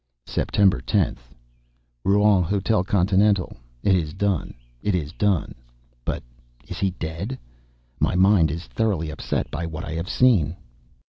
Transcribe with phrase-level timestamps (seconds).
[0.25, 1.29] September 10th.
[2.03, 3.55] Rouen, Hotel Continental.
[3.83, 4.55] It is done;...
[4.81, 5.53] it is done...
[6.03, 6.23] but
[6.67, 7.37] is he dead?
[7.99, 10.55] My mind is thoroughly upset by what I have seen.